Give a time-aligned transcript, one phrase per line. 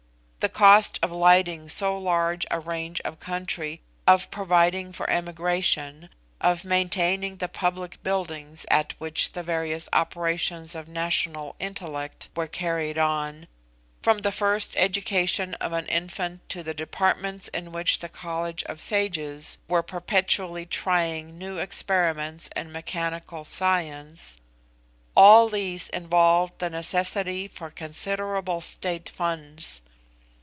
[0.43, 6.09] The cost of lighting so large a range of country, of providing for emigration,
[6.41, 12.97] of maintaining the public buildings at which the various operations of national intellect were carried
[12.97, 13.45] on,
[14.01, 18.81] from the first education of an infant to the departments in which the College of
[18.81, 24.37] Sages were perpetually trying new experiments in mechanical science;
[25.15, 29.83] all these involved the necessity for considerable state funds.